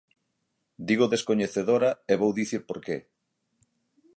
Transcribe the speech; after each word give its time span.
Digo 0.87 1.11
descoñecedora 1.13 1.89
e 2.11 2.13
vou 2.21 2.31
dicir 2.39 2.61
por 2.69 2.79
que. 2.85 2.97